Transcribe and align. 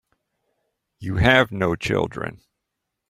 You 0.97 1.17
have 1.17 1.51
no 1.51 1.75
children. 1.75 2.41